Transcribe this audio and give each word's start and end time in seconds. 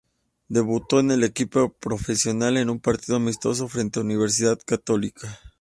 Debutó 0.47 0.99
en 0.99 1.11
el 1.11 1.23
equipo 1.23 1.73
profesional 1.73 2.57
en 2.57 2.71
un 2.71 2.79
partido 2.79 3.17
amistoso 3.17 3.67
frente 3.67 3.99
a 3.99 4.01
Universidad 4.01 4.57
Católica. 4.65 5.39